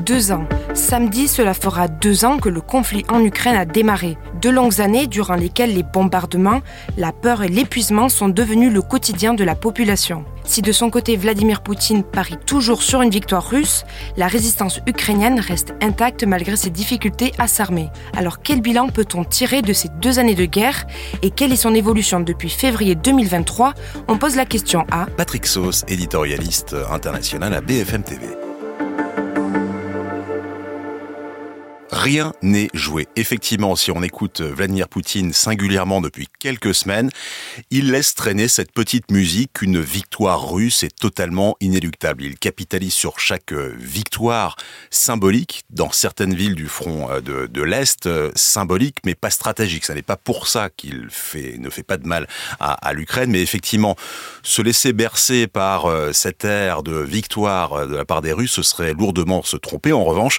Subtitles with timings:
[0.00, 0.46] Deux ans.
[0.74, 4.18] Samedi, cela fera deux ans que le conflit en Ukraine a démarré.
[4.42, 6.62] Deux longues années durant lesquelles les bombardements,
[6.98, 10.24] la peur et l'épuisement sont devenus le quotidien de la population.
[10.44, 13.84] Si de son côté Vladimir Poutine parie toujours sur une victoire russe,
[14.16, 17.88] la résistance ukrainienne reste intacte malgré ses difficultés à s'armer.
[18.16, 20.86] Alors quel bilan peut-on tirer de ces deux années de guerre
[21.22, 23.74] et quelle est son évolution depuis février 2023
[24.08, 28.26] On pose la question à Patrick Sauce, éditorialiste international à BFM TV.
[32.04, 33.08] Rien n'est joué.
[33.16, 37.08] Effectivement, si on écoute Vladimir Poutine singulièrement depuis quelques semaines,
[37.70, 42.22] il laisse traîner cette petite musique qu'une victoire russe est totalement inéluctable.
[42.22, 44.56] Il capitalise sur chaque victoire
[44.90, 49.86] symbolique dans certaines villes du front euh, de, l'Est, euh, symbolique mais pas stratégique.
[49.86, 51.08] Ce n'est pas pour ça qu'il
[51.58, 52.28] ne fait pas de mal
[52.60, 53.96] à, l'Ukraine, mais effectivement,
[54.42, 58.62] se laisser bercer par euh, cette ère de victoire de la part des Russes, ce
[58.62, 59.94] serait lourdement se tromper.
[59.94, 60.38] En revanche,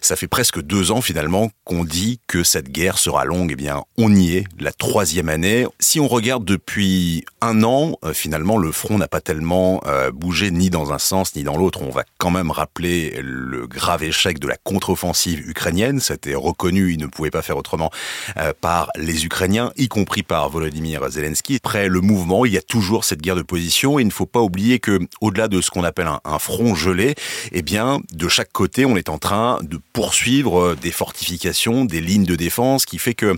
[0.00, 3.50] ça fait presque deux ans finalement qu'on dit que cette guerre sera longue.
[3.52, 5.66] Eh bien, on y est, la troisième année.
[5.78, 10.50] Si on regarde depuis un an, euh, finalement, le front n'a pas tellement euh, bougé
[10.50, 11.82] ni dans un sens ni dans l'autre.
[11.82, 16.00] On va quand même rappeler le grave échec de la contre-offensive ukrainienne.
[16.00, 17.90] C'était reconnu, il ne pouvait pas faire autrement
[18.36, 21.56] euh, par les Ukrainiens, y compris par Volodymyr Zelensky.
[21.56, 24.26] Après le mouvement, il y a toujours cette guerre de position et il ne faut
[24.26, 27.14] pas oublier que, au-delà de ce qu'on appelle un, un front gelé,
[27.52, 32.00] eh bien, de chaque côté, on est en train de poursuivre euh, des fortifications, des
[32.00, 33.36] lignes de défense, qui fait que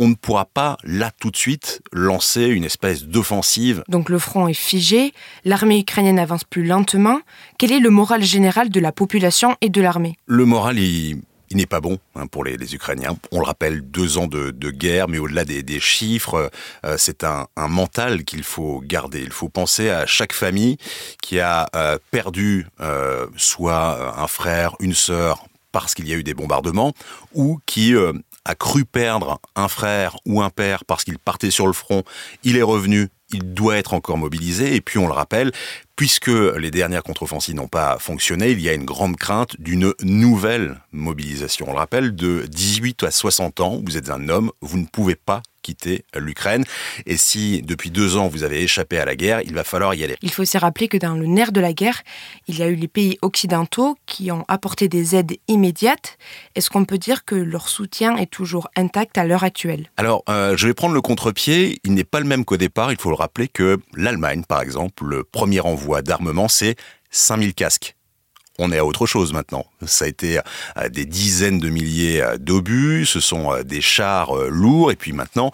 [0.00, 3.84] on ne pourra pas là tout de suite lancer une espèce d'offensive.
[3.88, 5.12] Donc le front est figé,
[5.44, 7.20] l'armée ukrainienne avance plus lentement.
[7.56, 10.16] Quel est le moral général de la population et de l'armée?
[10.26, 11.20] Le moral, il,
[11.52, 13.16] n'est pas bon hein, pour les, Ukrainiens.
[13.30, 16.50] On le rappelle, deux ans de, guerre, mais au-delà des, chiffres,
[16.84, 19.20] euh, c'est un, mental qu'il faut garder.
[19.22, 20.78] Il faut penser à chaque famille
[21.22, 22.66] qui a euh, perdu
[23.36, 26.92] soit un frère, une sœur, parce qu'il y a eu des bombardements,
[27.34, 28.12] ou qui euh,
[28.44, 32.02] a cru perdre un frère ou un père parce qu'il partait sur le front,
[32.44, 35.52] il est revenu, il doit être encore mobilisé, et puis on le rappelle,
[35.96, 40.80] puisque les dernières contre-offensives n'ont pas fonctionné, il y a une grande crainte d'une nouvelle
[40.92, 41.66] mobilisation.
[41.68, 45.16] On le rappelle, de 18 à 60 ans, vous êtes un homme, vous ne pouvez
[45.16, 46.64] pas quitter l'Ukraine.
[47.04, 50.02] Et si depuis deux ans vous avez échappé à la guerre, il va falloir y
[50.02, 50.16] aller.
[50.22, 52.00] Il faut aussi rappeler que dans le nerf de la guerre,
[52.46, 56.16] il y a eu les pays occidentaux qui ont apporté des aides immédiates.
[56.54, 59.90] Est-ce qu'on peut dire que leur soutien est toujours intact à l'heure actuelle?
[59.98, 61.80] Alors, euh, je vais prendre le contre-pied.
[61.84, 62.90] Il n'est pas le même qu'au départ.
[62.90, 66.76] Il faut le rappeler que l'Allemagne, par exemple, le premier envoi d'armement, c'est
[67.10, 67.97] 5000 casques
[68.58, 69.64] on est à autre chose maintenant.
[69.86, 70.38] Ça a été
[70.76, 75.12] euh, des dizaines de milliers euh, d'obus, ce sont euh, des chars lourds, et puis
[75.12, 75.52] maintenant,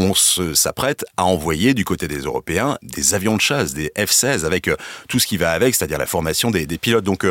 [0.00, 4.70] on s'apprête à envoyer du côté des Européens des avions de chasse, des F-16, avec
[5.08, 7.02] tout ce qui va avec, c'est-à-dire la formation des, pilotes.
[7.02, 7.26] Donc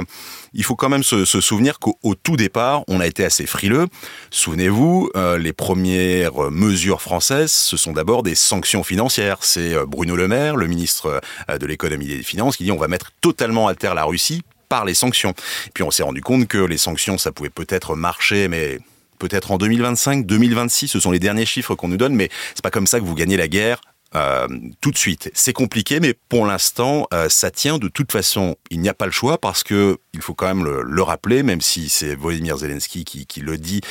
[0.53, 3.88] il faut quand même se, souvenir qu'au tout départ, on a été assez frileux.
[4.31, 9.38] Souvenez-vous, les premières mesures françaises, ce sont d'abord des sanctions financières.
[9.39, 12.89] C'est Bruno Le Maire, le ministre de l'économie et des finances, qui dit on va
[12.89, 15.33] mettre totalement à terre la Russie par les sanctions.
[15.73, 18.79] Puis on s'est rendu compte que les sanctions, ça pouvait peut-être marcher, mais
[19.19, 22.72] peut-être en 2025, 2026, ce sont les derniers chiffres qu'on nous donne, mais c'est pas
[22.72, 23.81] comme ça que vous gagnez la guerre
[24.16, 24.47] euh,
[24.81, 25.29] tout de suite.
[25.34, 27.78] C'est compliqué, mais pour l'instant, euh, ça tient.
[27.78, 30.63] De toute façon, il n'y a pas le choix parce que il faut quand même
[30.63, 33.81] le, rappeler, même si c'est Volodymyr Zelensky qui, le dit,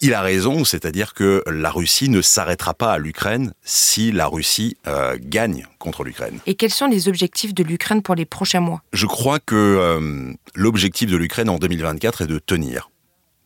[0.00, 0.64] il a raison.
[0.64, 6.04] C'est-à-dire que la Russie ne s'arrêtera pas à l'Ukraine si la Russie euh, gagne contre
[6.04, 6.38] l'Ukraine.
[6.46, 8.82] Et quels sont les objectifs de l'Ukraine pour les prochains mois?
[8.92, 12.88] Je crois que l'objectif de l'Ukraine en 2024 est de tenir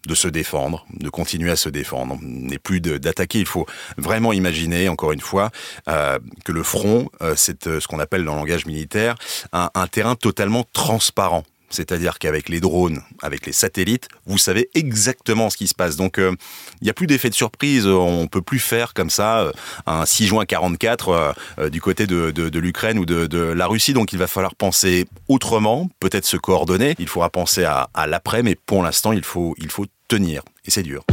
[0.07, 3.41] de se défendre, de continuer à se défendre, n'est plus d'attaquer.
[3.41, 3.67] Il faut
[3.97, 5.51] vraiment imaginer, encore une fois,
[5.89, 9.17] euh, que le front, euh, c'est euh, ce qu'on appelle dans le langage militaire
[9.53, 11.45] un terrain totalement transparent.
[11.71, 15.97] C'est-à-dire qu'avec les drones, avec les satellites, vous savez exactement ce qui se passe.
[15.97, 16.37] Donc, il
[16.83, 17.87] n'y a plus d'effet de surprise.
[17.87, 19.53] On peut plus faire comme ça
[19.87, 23.93] un 6 juin 44 euh, du côté de, l'Ukraine ou de, la Russie.
[23.93, 26.95] Donc, il va falloir penser autrement, peut-être se coordonner.
[26.99, 30.43] Il faudra penser à, à l'après, mais pour l'instant, il faut, il faut tenir.
[30.65, 31.05] Et c'est dur.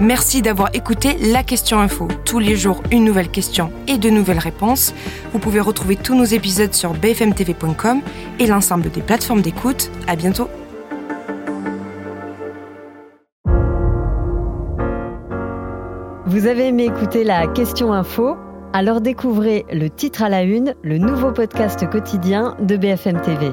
[0.00, 2.08] Merci d'avoir écouté la question info.
[2.24, 4.92] Tous les jours, une nouvelle question et de nouvelles réponses.
[5.32, 8.00] Vous pouvez retrouver tous nos épisodes sur bfmtv.com
[8.40, 9.90] et l'ensemble des plateformes d'écoute.
[10.08, 10.48] À bientôt.
[16.26, 18.36] Vous avez aimé écouter la question info?
[18.72, 23.52] Alors découvrez le titre à la une, le nouveau podcast quotidien de BFM TV.